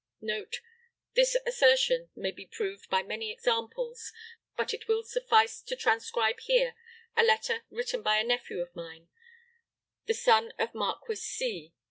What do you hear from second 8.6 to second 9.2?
of mine,